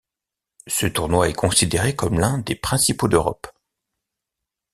Ce 0.65 0.87
tournoi 0.87 1.29
est 1.29 1.33
considéré 1.33 1.95
comme 1.95 2.19
l'un 2.19 2.39
des 2.39 2.55
principaux 2.55 3.07
d'Europe. 3.07 3.45